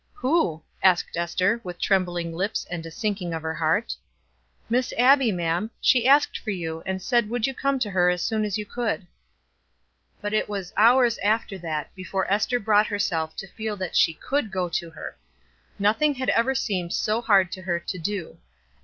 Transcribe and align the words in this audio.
"Who?" 0.13 0.63
asked 0.81 1.15
Ester, 1.15 1.61
with 1.63 1.77
trembling 1.79 2.33
lips 2.33 2.65
and 2.71 2.83
a 2.87 2.89
sinking 2.89 3.35
at 3.35 3.43
her 3.43 3.53
heart. 3.53 3.95
"Miss 4.67 4.95
Abbie, 4.97 5.31
ma'am; 5.31 5.69
she 5.79 6.07
asked 6.07 6.39
for 6.39 6.49
you, 6.49 6.81
and 6.87 6.99
said 6.99 7.29
would 7.29 7.45
you 7.45 7.53
come 7.53 7.77
to 7.77 7.91
her 7.91 8.09
as 8.09 8.23
soon 8.23 8.43
as 8.43 8.57
you 8.57 8.65
could." 8.65 9.05
But 10.19 10.33
it 10.33 10.49
was 10.49 10.73
hours 10.75 11.19
after 11.19 11.59
that 11.59 11.93
before 11.93 12.25
Ester 12.33 12.59
brought 12.59 12.87
herself 12.87 13.35
to 13.35 13.47
feel 13.47 13.77
that 13.77 13.95
she 13.95 14.15
could 14.15 14.49
go 14.49 14.69
to 14.69 14.89
her. 14.89 15.15
Nothing 15.77 16.15
had 16.15 16.29
ever 16.29 16.55
seemed 16.55 16.93
so 16.93 17.21
hard 17.21 17.51
to 17.51 17.61
her 17.61 17.79
to 17.79 17.97
do. 17.99 18.39